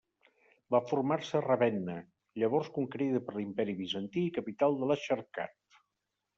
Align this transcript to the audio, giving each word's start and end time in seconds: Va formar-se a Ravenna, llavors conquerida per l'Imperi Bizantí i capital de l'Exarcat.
Va 0.75 0.79
formar-se 0.91 1.37
a 1.39 1.41
Ravenna, 1.47 1.99
llavors 2.45 2.73
conquerida 2.79 3.23
per 3.29 3.37
l'Imperi 3.37 3.79
Bizantí 3.85 4.27
i 4.31 4.35
capital 4.41 4.81
de 4.83 4.93
l'Exarcat. 4.93 5.59